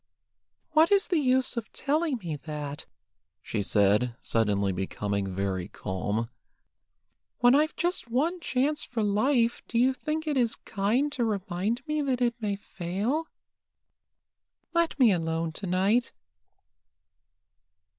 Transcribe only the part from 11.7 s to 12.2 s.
me that